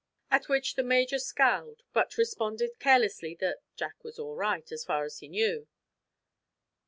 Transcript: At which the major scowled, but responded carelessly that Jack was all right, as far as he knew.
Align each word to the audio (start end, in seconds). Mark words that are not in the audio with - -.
At 0.31 0.49
which 0.49 0.73
the 0.73 0.81
major 0.81 1.19
scowled, 1.19 1.83
but 1.93 2.17
responded 2.17 2.79
carelessly 2.79 3.35
that 3.35 3.59
Jack 3.75 4.03
was 4.03 4.17
all 4.17 4.35
right, 4.35 4.67
as 4.71 4.83
far 4.83 5.03
as 5.05 5.19
he 5.19 5.27
knew. 5.27 5.67